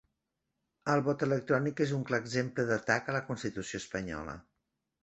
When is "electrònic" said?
1.27-1.83